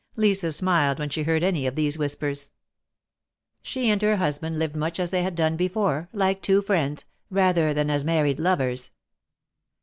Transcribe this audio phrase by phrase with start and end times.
[0.15, 2.49] Lisa smiled when she heard any of these whispers.
[3.61, 7.71] She and her husband lived much as they had done before— like two friends— rather
[7.71, 8.89] than as married lovers.